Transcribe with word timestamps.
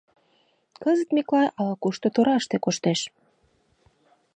Кызыт 0.83 1.09
Миклай 1.15 1.47
ала-кушто 1.59 2.07
тораште 2.15 2.57
коштеш. 2.65 2.99